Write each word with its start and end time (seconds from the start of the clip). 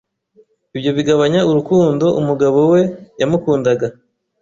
Ibyo 0.75 0.91
bigabanya 0.97 1.39
urukundo 1.49 2.05
umugabo 2.19 2.59
we 2.71 2.81
yamukundaga, 3.19 3.87